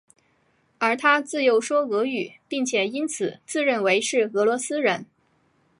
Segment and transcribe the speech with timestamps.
[0.79, 5.05] 而他自幼说俄语并且因此自认为是俄罗斯人。